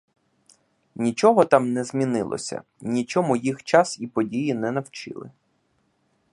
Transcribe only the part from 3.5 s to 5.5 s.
час і події не навчили.